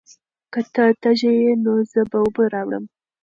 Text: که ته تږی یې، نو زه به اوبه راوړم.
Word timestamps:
که 0.53 0.61
ته 0.73 0.83
تږی 1.01 1.31
یې، 1.41 1.51
نو 1.63 1.73
زه 1.91 2.01
به 2.09 2.17
اوبه 2.23 2.43
راوړم. 2.53 2.85